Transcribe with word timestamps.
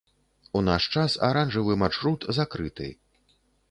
У 0.59 0.63
наш 0.69 0.87
час 0.95 1.19
аранжавы 1.29 1.79
маршрут 1.85 2.29
закрыты. 2.43 2.93